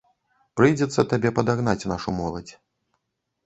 Прыйдзецца 0.59 1.05
табе 1.11 1.33
падагнаць 1.37 1.87
нашу 1.95 2.17
моладзь. 2.19 2.53